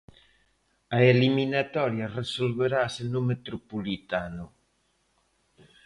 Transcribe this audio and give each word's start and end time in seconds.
A 0.97 0.99
eliminatoria 1.13 2.13
resolverase 2.19 3.01
no 3.13 3.21
Metropolitano. 3.29 4.45